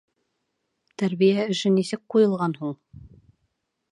[1.01, 2.75] —Тәрбиә эше нисек ҡуйылған һуң?